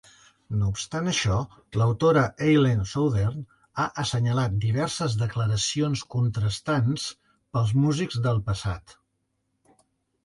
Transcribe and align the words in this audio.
No 0.59 0.67
obstant 0.75 1.09
això, 1.09 1.35
l'autora 1.81 2.23
Eileen 2.45 2.81
Southern 2.93 3.43
ha 3.83 3.87
assenyalat 4.05 4.57
diverses 4.65 5.19
declaracions 5.21 6.03
contrastants 6.17 7.09
pels 7.19 7.79
músics 7.85 8.23
del 8.29 8.43
passat. 8.51 8.99